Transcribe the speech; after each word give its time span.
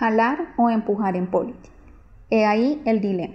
Jalar 0.00 0.54
o 0.56 0.70
empujar 0.70 1.14
en 1.14 1.26
política. 1.26 1.74
He 2.30 2.46
ahí 2.46 2.80
el 2.86 3.02
dilema. 3.02 3.34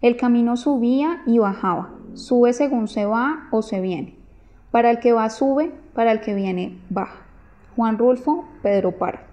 El 0.00 0.16
camino 0.16 0.56
subía 0.56 1.22
y 1.26 1.38
bajaba, 1.38 1.94
sube 2.14 2.52
según 2.52 2.88
se 2.88 3.06
va 3.06 3.46
o 3.52 3.62
se 3.62 3.80
viene. 3.80 4.16
Para 4.72 4.90
el 4.90 4.98
que 4.98 5.12
va 5.12 5.30
sube, 5.30 5.72
para 5.94 6.10
el 6.10 6.20
que 6.22 6.34
viene 6.34 6.76
baja. 6.90 7.20
Juan 7.76 7.98
Rulfo, 7.98 8.46
Pedro 8.64 8.98
Parra. 8.98 9.28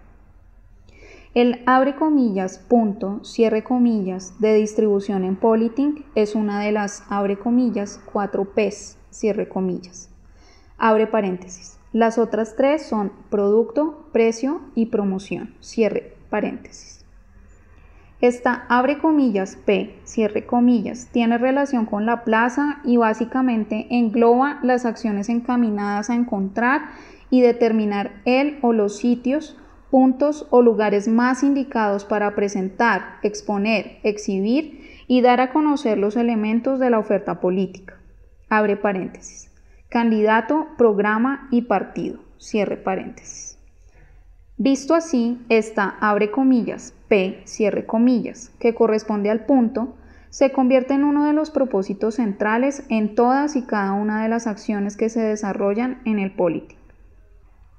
El 1.33 1.63
abre 1.65 1.95
comillas, 1.95 2.59
punto, 2.59 3.23
cierre 3.23 3.63
comillas 3.63 4.39
de 4.39 4.53
distribución 4.53 5.23
en 5.23 5.35
Politing 5.35 6.05
es 6.13 6.35
una 6.35 6.59
de 6.59 6.71
las 6.71 7.03
abre 7.09 7.39
comillas, 7.39 7.99
cuatro 8.13 8.45
P's, 8.45 8.99
cierre 9.09 9.49
comillas. 9.49 10.11
Abre 10.77 11.07
paréntesis. 11.07 11.74
Las 11.95 12.17
otras 12.17 12.57
tres 12.57 12.85
son 12.85 13.13
producto, 13.29 14.09
precio 14.11 14.59
y 14.75 14.87
promoción, 14.87 15.55
cierre 15.61 16.17
paréntesis. 16.29 17.05
Esta 18.19 18.65
abre 18.67 18.97
comillas 18.97 19.55
P, 19.55 19.95
cierre 20.03 20.45
comillas, 20.45 21.07
tiene 21.13 21.37
relación 21.37 21.85
con 21.85 22.05
la 22.05 22.25
plaza 22.25 22.81
y 22.83 22.97
básicamente 22.97 23.87
engloba 23.91 24.59
las 24.61 24.85
acciones 24.85 25.29
encaminadas 25.29 26.09
a 26.09 26.15
encontrar 26.15 26.81
y 27.29 27.39
determinar 27.39 28.11
el 28.25 28.59
o 28.61 28.73
los 28.73 28.97
sitios, 28.97 29.57
puntos 29.89 30.47
o 30.49 30.61
lugares 30.61 31.07
más 31.07 31.43
indicados 31.43 32.03
para 32.03 32.35
presentar, 32.35 33.19
exponer, 33.23 33.99
exhibir 34.03 35.05
y 35.07 35.21
dar 35.21 35.39
a 35.39 35.53
conocer 35.53 35.97
los 35.97 36.17
elementos 36.17 36.77
de 36.77 36.89
la 36.89 36.99
oferta 36.99 37.39
política. 37.39 37.93
Abre 38.49 38.75
paréntesis 38.75 39.54
candidato, 39.89 40.67
programa 40.77 41.47
y 41.51 41.63
partido. 41.63 42.19
Cierre 42.37 42.77
paréntesis. 42.77 43.57
Visto 44.57 44.93
así, 44.93 45.41
esta 45.49 45.95
abre 45.99 46.31
comillas, 46.31 46.93
P, 47.09 47.41
cierre 47.45 47.85
comillas, 47.85 48.51
que 48.59 48.73
corresponde 48.73 49.29
al 49.29 49.45
punto, 49.45 49.95
se 50.29 50.51
convierte 50.51 50.93
en 50.93 51.03
uno 51.03 51.25
de 51.25 51.33
los 51.33 51.49
propósitos 51.49 52.15
centrales 52.15 52.85
en 52.89 53.15
todas 53.15 53.55
y 53.55 53.63
cada 53.63 53.93
una 53.93 54.21
de 54.21 54.29
las 54.29 54.47
acciones 54.47 54.97
que 54.97 55.09
se 55.09 55.21
desarrollan 55.21 56.01
en 56.05 56.19
el 56.19 56.31
politing. 56.31 56.77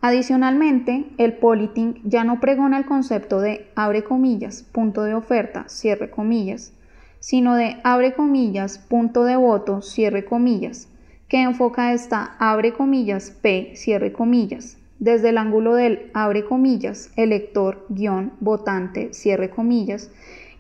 Adicionalmente, 0.01 1.07
el 1.19 1.35
politing 1.35 2.01
ya 2.05 2.25
no 2.25 2.41
pregona 2.41 2.79
el 2.79 2.87
concepto 2.87 3.41
de 3.41 3.71
abre 3.75 4.05
comillas, 4.05 4.63
punto 4.63 5.03
de 5.03 5.15
oferta, 5.15 5.65
cierre 5.69 6.11
comillas, 6.11 6.73
sino 7.21 7.57
de 7.57 7.79
abre 7.85 8.15
comillas, 8.15 8.79
punto 8.79 9.25
de 9.25 9.37
voto, 9.37 9.83
cierre 9.83 10.25
comillas, 10.25 10.89
que 11.29 11.43
enfoca 11.43 11.93
esta 11.93 12.37
abre 12.39 12.73
comillas 12.73 13.31
P, 13.31 13.73
cierre 13.75 14.13
comillas, 14.13 14.79
desde 14.99 15.31
el 15.31 15.39
ángulo 15.39 15.75
del 15.75 16.11
abre 16.15 16.45
comillas, 16.45 17.13
elector, 17.17 17.85
guion, 17.89 18.33
votante, 18.41 19.13
cierre 19.13 19.51
comillas, 19.51 20.11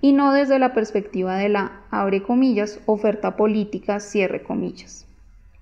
y 0.01 0.13
no 0.13 0.33
desde 0.33 0.59
la 0.59 0.75
perspectiva 0.75 1.37
de 1.37 1.49
la 1.49 1.81
abre 1.91 2.23
comillas, 2.23 2.81
oferta 2.87 3.37
política, 3.37 4.01
cierre 4.01 4.43
comillas. 4.43 5.07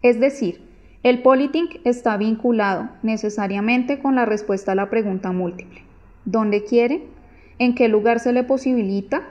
Es 0.02 0.18
decir, 0.18 0.60
el 1.02 1.20
politing 1.22 1.68
está 1.84 2.16
vinculado 2.16 2.88
necesariamente 3.02 3.98
con 3.98 4.14
la 4.14 4.24
respuesta 4.24 4.72
a 4.72 4.74
la 4.74 4.90
pregunta 4.90 5.32
múltiple. 5.32 5.82
¿Dónde 6.24 6.64
quiere? 6.64 7.02
¿En 7.58 7.74
qué 7.74 7.88
lugar 7.88 8.20
se 8.20 8.32
le 8.32 8.42
posibilita? 8.42 9.22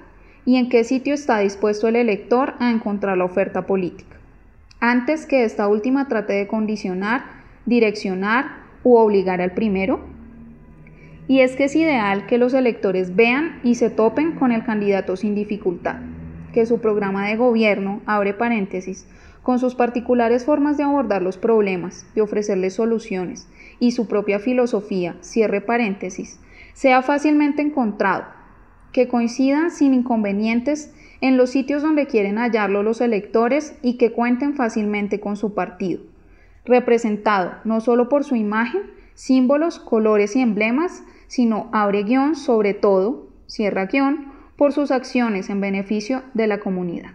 ¿Y 0.46 0.58
en 0.58 0.70
qué 0.70 0.84
sitio 0.84 1.16
está 1.16 1.40
dispuesto 1.40 1.88
el 1.88 1.96
elector 1.96 2.54
a 2.60 2.70
encontrar 2.70 3.18
la 3.18 3.26
oferta 3.26 3.66
política? 3.66 4.13
Antes 4.86 5.26
que 5.26 5.46
esta 5.46 5.70
última 5.70 6.10
trate 6.10 6.34
de 6.34 6.46
condicionar, 6.46 7.24
direccionar 7.66 8.64
u 8.84 8.98
obligar 8.98 9.40
al 9.40 9.54
primero? 9.54 10.02
Y 11.26 11.40
es 11.40 11.56
que 11.56 11.64
es 11.64 11.76
ideal 11.78 12.26
que 12.26 12.38
los 12.38 12.54
electores 12.54 13.16
vean 13.16 13.62
y 13.64 13.76
se 13.76 13.90
topen 13.90 14.34
con 14.34 14.52
el 14.52 14.66
candidato 14.66 15.16
sin 15.16 15.36
dificultad, 15.36 16.02
que 16.52 16.66
su 16.66 16.82
programa 16.82 17.26
de 17.28 17.38
gobierno, 17.38 18.02
abre 18.06 18.34
paréntesis, 18.34 19.08
con 19.42 19.58
sus 19.58 19.74
particulares 19.74 20.44
formas 20.44 20.76
de 20.76 20.84
abordar 20.84 21.22
los 21.22 21.38
problemas, 21.38 22.06
de 22.14 22.20
ofrecerles 22.20 22.74
soluciones, 22.74 23.48
y 23.80 23.94
su 23.94 24.10
propia 24.10 24.40
filosofía, 24.40 25.16
cierre 25.22 25.62
paréntesis, 25.62 26.42
sea 26.74 27.02
fácilmente 27.02 27.62
encontrado, 27.62 28.26
que 28.94 29.08
coincidan 29.08 29.72
sin 29.72 29.94
inconvenientes 29.94 30.94
en 31.20 31.36
los 31.36 31.50
sitios 31.50 31.82
donde 31.82 32.08
quieren 32.08 32.38
hallarlo 32.38 32.84
los 32.84 33.02
electores 33.02 33.76
y 33.82 33.98
que 33.98 34.14
cuenten 34.14 34.54
fácilmente 34.54 35.20
con 35.20 35.36
su 35.36 35.54
partido, 35.54 36.02
representado 36.64 37.56
no 37.66 37.82
solo 37.82 38.08
por 38.08 38.24
su 38.24 38.36
imagen, 38.36 38.84
símbolos, 39.16 39.80
colores 39.80 40.36
y 40.36 40.42
emblemas, 40.42 41.04
sino 41.28 41.70
abre 41.74 42.04
guion 42.04 42.36
sobre 42.36 42.74
todo, 42.74 43.30
cierra 43.48 43.88
guion, 43.88 44.32
por 44.56 44.72
sus 44.72 44.92
acciones 44.92 45.50
en 45.50 45.60
beneficio 45.60 46.22
de 46.36 46.48
la 46.48 46.60
comunidad. 46.60 47.12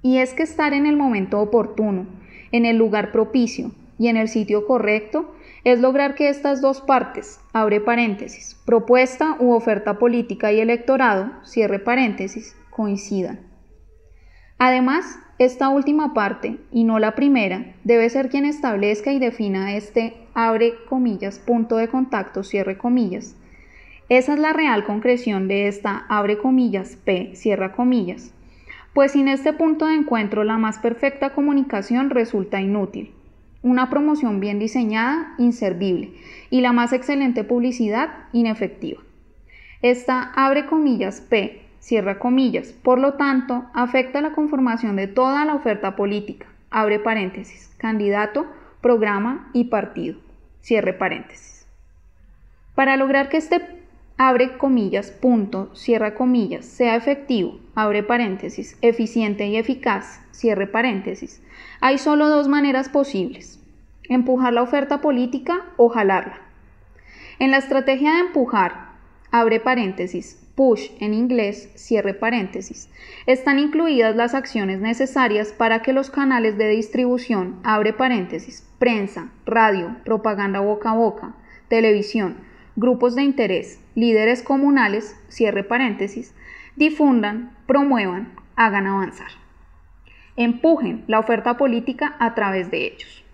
Y 0.00 0.18
es 0.18 0.32
que 0.34 0.44
estar 0.44 0.72
en 0.72 0.86
el 0.86 0.96
momento 0.96 1.40
oportuno, 1.40 2.06
en 2.52 2.66
el 2.66 2.76
lugar 2.76 3.10
propicio 3.10 3.72
y 3.98 4.08
en 4.08 4.16
el 4.16 4.28
sitio 4.28 4.66
correcto 4.66 5.34
es 5.64 5.80
lograr 5.80 6.14
que 6.14 6.28
estas 6.28 6.60
dos 6.60 6.80
partes, 6.80 7.40
abre 7.52 7.80
paréntesis, 7.80 8.60
propuesta 8.64 9.36
u 9.38 9.52
oferta 9.52 9.98
política 9.98 10.52
y 10.52 10.60
electorado, 10.60 11.30
cierre 11.44 11.78
paréntesis, 11.78 12.56
coincidan. 12.70 13.40
Además, 14.58 15.18
esta 15.38 15.68
última 15.68 16.14
parte, 16.14 16.58
y 16.70 16.84
no 16.84 16.98
la 16.98 17.14
primera, 17.14 17.74
debe 17.84 18.08
ser 18.10 18.28
quien 18.28 18.44
establezca 18.44 19.12
y 19.12 19.18
defina 19.18 19.76
este 19.76 20.14
abre 20.34 20.74
comillas, 20.88 21.38
punto 21.38 21.76
de 21.76 21.88
contacto, 21.88 22.42
cierre 22.42 22.78
comillas. 22.78 23.36
Esa 24.08 24.34
es 24.34 24.38
la 24.38 24.52
real 24.52 24.84
concreción 24.84 25.48
de 25.48 25.68
esta 25.68 26.04
abre 26.08 26.38
comillas, 26.38 26.96
P, 26.96 27.34
cierra 27.34 27.72
comillas. 27.72 28.34
Pues 28.94 29.12
sin 29.12 29.28
este 29.28 29.52
punto 29.52 29.86
de 29.86 29.94
encuentro 29.94 30.44
la 30.44 30.58
más 30.58 30.78
perfecta 30.78 31.30
comunicación 31.30 32.10
resulta 32.10 32.60
inútil. 32.60 33.14
Una 33.62 33.90
promoción 33.90 34.40
bien 34.40 34.58
diseñada, 34.58 35.34
inservible, 35.38 36.12
y 36.50 36.60
la 36.60 36.72
más 36.72 36.92
excelente 36.92 37.44
publicidad, 37.44 38.10
inefectiva. 38.32 39.00
Esta 39.82 40.32
abre 40.34 40.66
comillas, 40.66 41.20
P, 41.20 41.62
cierra 41.80 42.18
comillas. 42.18 42.72
Por 42.72 42.98
lo 42.98 43.14
tanto, 43.14 43.64
afecta 43.74 44.20
la 44.20 44.32
conformación 44.32 44.96
de 44.96 45.08
toda 45.08 45.44
la 45.44 45.54
oferta 45.54 45.96
política. 45.96 46.46
Abre 46.70 46.98
paréntesis. 46.98 47.74
Candidato, 47.78 48.46
programa 48.80 49.50
y 49.52 49.64
partido. 49.64 50.18
Cierre 50.60 50.92
paréntesis. 50.92 51.66
Para 52.74 52.96
lograr 52.96 53.28
que 53.28 53.36
este 53.36 53.81
abre 54.28 54.56
comillas, 54.56 55.10
punto, 55.10 55.74
cierra 55.74 56.14
comillas, 56.14 56.64
sea 56.64 56.94
efectivo, 56.94 57.58
abre 57.74 58.04
paréntesis, 58.04 58.78
eficiente 58.80 59.46
y 59.48 59.56
eficaz, 59.56 60.20
cierre 60.30 60.68
paréntesis, 60.68 61.42
hay 61.80 61.98
solo 61.98 62.28
dos 62.28 62.46
maneras 62.46 62.88
posibles. 62.88 63.58
Empujar 64.08 64.52
la 64.52 64.62
oferta 64.62 65.00
política 65.00 65.64
o 65.76 65.88
jalarla. 65.88 66.40
En 67.40 67.50
la 67.50 67.56
estrategia 67.56 68.12
de 68.12 68.20
empujar, 68.20 68.90
abre 69.32 69.58
paréntesis, 69.58 70.38
push 70.54 70.90
en 71.00 71.14
inglés, 71.14 71.70
cierre 71.74 72.14
paréntesis, 72.14 72.88
están 73.26 73.58
incluidas 73.58 74.14
las 74.14 74.34
acciones 74.34 74.80
necesarias 74.80 75.52
para 75.52 75.82
que 75.82 75.92
los 75.92 76.10
canales 76.10 76.56
de 76.58 76.68
distribución, 76.68 77.58
abre 77.64 77.92
paréntesis, 77.92 78.68
prensa, 78.78 79.32
radio, 79.46 79.96
propaganda 80.04 80.60
boca 80.60 80.90
a 80.90 80.94
boca, 80.94 81.34
televisión, 81.68 82.51
grupos 82.76 83.14
de 83.14 83.22
interés, 83.22 83.80
líderes 83.94 84.42
comunales, 84.42 85.16
cierre 85.28 85.64
paréntesis, 85.64 86.34
difundan, 86.76 87.56
promuevan, 87.66 88.32
hagan 88.56 88.86
avanzar. 88.86 89.30
Empujen 90.36 91.04
la 91.06 91.18
oferta 91.18 91.56
política 91.56 92.16
a 92.18 92.34
través 92.34 92.70
de 92.70 92.86
ellos. 92.86 93.24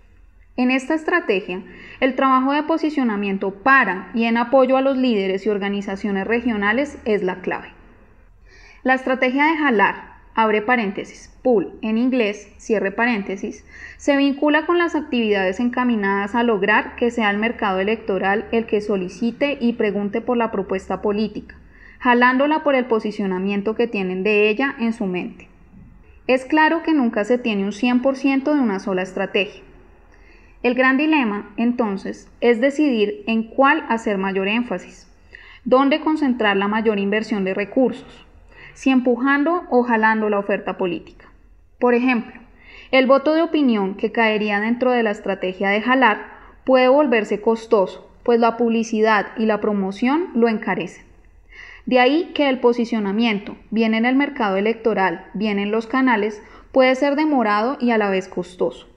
En 0.57 0.71
esta 0.71 0.93
estrategia, 0.93 1.63
el 2.01 2.15
trabajo 2.15 2.51
de 2.51 2.63
posicionamiento 2.63 3.51
para 3.51 4.11
y 4.13 4.25
en 4.25 4.35
apoyo 4.35 4.75
a 4.75 4.81
los 4.81 4.97
líderes 4.97 5.45
y 5.45 5.49
organizaciones 5.49 6.27
regionales 6.27 6.97
es 7.05 7.23
la 7.23 7.39
clave. 7.39 7.69
La 8.83 8.93
estrategia 8.93 9.45
de 9.45 9.57
jalar, 9.57 10.18
abre 10.41 10.61
paréntesis, 10.61 11.35
pull 11.41 11.73
en 11.81 11.97
inglés, 11.97 12.51
cierre 12.57 12.91
paréntesis, 12.91 13.65
se 13.97 14.15
vincula 14.17 14.65
con 14.65 14.77
las 14.77 14.95
actividades 14.95 15.59
encaminadas 15.59 16.35
a 16.35 16.43
lograr 16.43 16.95
que 16.95 17.11
sea 17.11 17.29
el 17.29 17.37
mercado 17.37 17.79
electoral 17.79 18.45
el 18.51 18.65
que 18.65 18.81
solicite 18.81 19.57
y 19.59 19.73
pregunte 19.73 20.21
por 20.21 20.37
la 20.37 20.51
propuesta 20.51 21.01
política, 21.01 21.55
jalándola 21.99 22.63
por 22.63 22.75
el 22.75 22.85
posicionamiento 22.85 23.75
que 23.75 23.87
tienen 23.87 24.23
de 24.23 24.49
ella 24.49 24.75
en 24.79 24.93
su 24.93 25.05
mente. 25.05 25.47
Es 26.27 26.45
claro 26.45 26.83
que 26.83 26.93
nunca 26.93 27.23
se 27.23 27.37
tiene 27.37 27.63
un 27.63 27.71
100% 27.71 28.53
de 28.53 28.59
una 28.59 28.79
sola 28.79 29.01
estrategia 29.01 29.63
el 30.61 30.75
gran 30.75 30.97
dilema, 30.97 31.49
entonces, 31.55 32.29
es 32.41 32.59
decidir 32.59 33.23
en 33.27 33.43
cuál 33.43 33.85
hacer 33.87 34.17
mayor 34.17 34.49
énfasis, 34.49 35.09
dónde 35.63 36.01
concentrar 36.01 36.57
la 36.57 36.67
mayor 36.67 36.99
inversión 36.99 37.45
de 37.45 37.53
recursos, 37.53 38.25
si 38.79 38.91
empujando 38.91 39.65
o 39.69 39.83
jalando 39.83 40.29
la 40.29 40.39
oferta 40.39 40.77
política. 40.77 41.25
Por 41.79 41.95
ejemplo, 41.95 42.39
el 42.91 43.07
voto 43.07 43.33
de 43.33 43.41
opinión 43.41 43.95
que 43.95 44.13
caería 44.13 44.61
dentro 44.61 44.91
de 44.93 45.03
la 45.03 45.11
estrategia 45.11 45.67
de 45.67 45.81
jalar 45.81 46.27
puede 46.63 46.87
volverse 46.87 47.41
costoso 47.41 48.09
pues 48.23 48.39
la 48.39 48.55
publicidad 48.55 49.31
y 49.37 49.47
la 49.47 49.59
promoción 49.59 50.29
lo 50.33 50.47
encarecen. 50.47 51.03
De 51.87 51.99
ahí 51.99 52.31
que 52.33 52.47
el 52.47 52.61
posicionamiento, 52.61 53.57
bien 53.69 53.93
en 53.93 54.05
el 54.05 54.15
mercado 54.15 54.55
electoral, 54.55 55.25
bien 55.33 55.59
en 55.59 55.71
los 55.71 55.85
canales, 55.85 56.41
puede 56.71 56.95
ser 56.95 57.17
demorado 57.17 57.75
y 57.81 57.91
a 57.91 57.97
la 57.97 58.09
vez 58.09 58.29
costoso. 58.29 58.87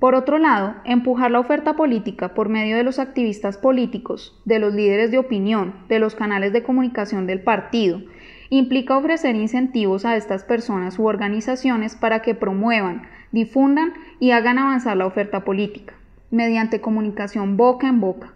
Por 0.00 0.16
otro 0.16 0.38
lado, 0.38 0.74
empujar 0.84 1.30
la 1.30 1.38
oferta 1.38 1.76
política 1.76 2.34
por 2.34 2.48
medio 2.48 2.76
de 2.76 2.82
los 2.82 2.98
activistas 2.98 3.58
políticos, 3.58 4.40
de 4.44 4.58
los 4.58 4.74
líderes 4.74 5.12
de 5.12 5.18
opinión, 5.18 5.86
de 5.88 6.00
los 6.00 6.16
canales 6.16 6.52
de 6.52 6.64
comunicación 6.64 7.28
del 7.28 7.42
partido, 7.42 8.02
implica 8.50 8.96
ofrecer 8.96 9.34
incentivos 9.36 10.04
a 10.04 10.16
estas 10.16 10.44
personas 10.44 10.98
u 10.98 11.06
organizaciones 11.06 11.96
para 11.96 12.22
que 12.22 12.34
promuevan, 12.34 13.08
difundan 13.32 13.92
y 14.20 14.30
hagan 14.30 14.58
avanzar 14.58 14.96
la 14.96 15.06
oferta 15.06 15.44
política, 15.44 15.94
mediante 16.30 16.80
comunicación 16.80 17.56
boca 17.56 17.88
en 17.88 18.00
boca, 18.00 18.32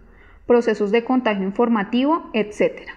procesos 0.47 0.91
de 0.91 1.03
contagio 1.03 1.43
informativo, 1.43 2.29
etc. 2.33 2.89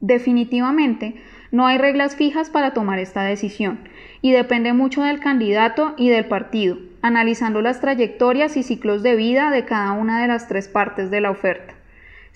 Definitivamente, 0.00 1.16
no 1.50 1.66
hay 1.66 1.78
reglas 1.78 2.16
fijas 2.16 2.50
para 2.50 2.74
tomar 2.74 2.98
esta 2.98 3.22
decisión 3.22 3.80
y 4.20 4.32
depende 4.32 4.72
mucho 4.72 5.02
del 5.02 5.20
candidato 5.20 5.94
y 5.96 6.08
del 6.08 6.26
partido, 6.26 6.76
analizando 7.02 7.62
las 7.62 7.80
trayectorias 7.80 8.56
y 8.56 8.62
ciclos 8.62 9.02
de 9.02 9.16
vida 9.16 9.50
de 9.50 9.64
cada 9.64 9.92
una 9.92 10.20
de 10.20 10.28
las 10.28 10.48
tres 10.48 10.68
partes 10.68 11.10
de 11.10 11.20
la 11.20 11.30
oferta. 11.30 11.75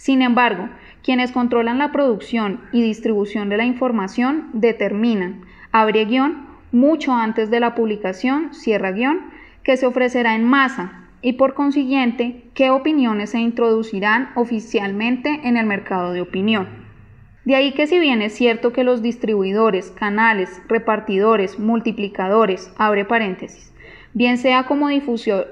Sin 0.00 0.22
embargo, 0.22 0.70
quienes 1.02 1.30
controlan 1.30 1.76
la 1.76 1.92
producción 1.92 2.62
y 2.72 2.80
distribución 2.80 3.50
de 3.50 3.58
la 3.58 3.66
información 3.66 4.48
determinan, 4.54 5.42
abre 5.72 6.06
guion, 6.06 6.46
mucho 6.72 7.12
antes 7.12 7.50
de 7.50 7.60
la 7.60 7.74
publicación, 7.74 8.54
cierra 8.54 8.92
guion, 8.92 9.20
que 9.62 9.76
se 9.76 9.84
ofrecerá 9.84 10.34
en 10.36 10.44
masa 10.44 11.04
y 11.20 11.34
por 11.34 11.52
consiguiente 11.52 12.44
qué 12.54 12.70
opiniones 12.70 13.28
se 13.28 13.40
introducirán 13.40 14.30
oficialmente 14.36 15.40
en 15.44 15.58
el 15.58 15.66
mercado 15.66 16.14
de 16.14 16.22
opinión. 16.22 16.79
De 17.50 17.56
ahí 17.56 17.72
que 17.72 17.88
si 17.88 17.98
bien 17.98 18.22
es 18.22 18.32
cierto 18.32 18.72
que 18.72 18.84
los 18.84 19.02
distribuidores, 19.02 19.90
canales, 19.90 20.62
repartidores, 20.68 21.58
multiplicadores, 21.58 22.72
abre 22.76 23.04
paréntesis, 23.04 23.72
bien 24.14 24.38
sea 24.38 24.66
como 24.66 24.88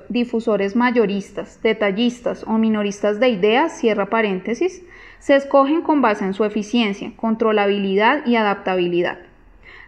difusores 0.09 0.77
mayoristas, 0.77 1.61
detallistas 1.61 2.45
o 2.47 2.53
minoristas 2.53 3.19
de 3.19 3.31
ideas, 3.31 3.77
cierra 3.81 4.07
paréntesis, 4.07 4.85
se 5.19 5.35
escogen 5.35 5.83
con 5.83 6.01
base 6.01 6.25
en 6.25 6.35
su 6.35 6.45
eficiencia, 6.45 7.11
controlabilidad 7.17 8.25
y 8.27 8.37
adaptabilidad. 8.37 9.19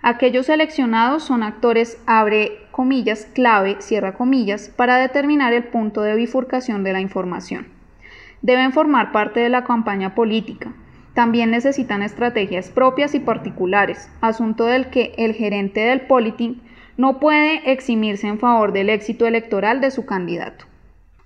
Aquellos 0.02 0.46
seleccionados 0.46 1.22
son 1.22 1.44
actores, 1.44 2.02
abre 2.06 2.58
comillas, 2.72 3.24
clave, 3.26 3.76
cierra 3.78 4.14
comillas, 4.14 4.68
para 4.68 4.96
determinar 4.96 5.52
el 5.52 5.62
punto 5.62 6.02
de 6.02 6.16
bifurcación 6.16 6.82
de 6.82 6.92
la 6.92 7.00
información. 7.00 7.68
Deben 8.42 8.72
formar 8.72 9.12
parte 9.12 9.38
de 9.38 9.48
la 9.48 9.62
campaña 9.62 10.16
política. 10.16 10.72
También 11.14 11.50
necesitan 11.50 12.02
estrategias 12.02 12.70
propias 12.70 13.14
y 13.14 13.20
particulares, 13.20 14.08
asunto 14.20 14.64
del 14.64 14.90
que 14.90 15.12
el 15.16 15.34
gerente 15.34 15.80
del 15.80 16.02
politing 16.02 16.62
no 16.96 17.18
puede 17.18 17.72
eximirse 17.72 18.28
en 18.28 18.38
favor 18.38 18.72
del 18.72 18.90
éxito 18.90 19.26
electoral 19.26 19.80
de 19.80 19.90
su 19.90 20.06
candidato. 20.06 20.66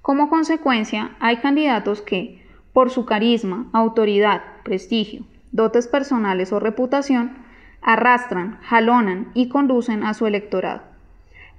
Como 0.00 0.28
consecuencia, 0.28 1.16
hay 1.20 1.38
candidatos 1.38 2.00
que, 2.00 2.42
por 2.72 2.90
su 2.90 3.04
carisma, 3.04 3.68
autoridad, 3.72 4.42
prestigio, 4.62 5.24
dotes 5.52 5.86
personales 5.88 6.52
o 6.52 6.60
reputación, 6.60 7.38
arrastran, 7.82 8.58
jalonan 8.62 9.30
y 9.34 9.48
conducen 9.48 10.04
a 10.04 10.14
su 10.14 10.26
electorado. 10.26 10.82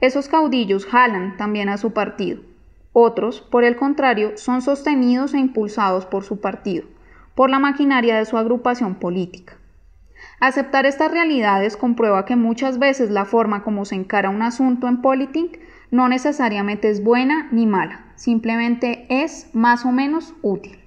Esos 0.01 0.27
caudillos 0.27 0.85
jalan 0.85 1.37
también 1.37 1.69
a 1.69 1.77
su 1.77 1.93
partido. 1.93 2.41
Otros, 2.93 3.41
por 3.41 3.63
el 3.63 3.75
contrario, 3.75 4.37
son 4.37 4.61
sostenidos 4.61 5.33
e 5.33 5.39
impulsados 5.39 6.05
por 6.05 6.23
su 6.23 6.39
partido, 6.39 6.85
por 7.35 7.49
la 7.49 7.59
maquinaria 7.59 8.17
de 8.17 8.25
su 8.25 8.37
agrupación 8.37 8.95
política. 8.95 9.57
Aceptar 10.39 10.85
estas 10.85 11.11
realidades 11.11 11.77
comprueba 11.77 12.25
que 12.25 12.35
muchas 12.35 12.79
veces 12.79 13.09
la 13.09 13.25
forma 13.25 13.63
como 13.63 13.85
se 13.85 13.95
encara 13.95 14.29
un 14.29 14.41
asunto 14.41 14.87
en 14.87 15.01
Politic 15.01 15.59
no 15.91 16.07
necesariamente 16.07 16.89
es 16.89 17.03
buena 17.03 17.47
ni 17.51 17.65
mala, 17.65 18.05
simplemente 18.15 19.05
es 19.09 19.49
más 19.53 19.85
o 19.85 19.91
menos 19.91 20.33
útil. 20.41 20.79